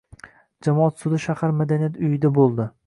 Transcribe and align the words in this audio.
Jamoat 0.67 1.03
sudi 1.03 1.21
shahar 1.27 1.55
madaniyat 1.61 2.03
uyida 2.07 2.35
bo‘ldi. 2.39 2.71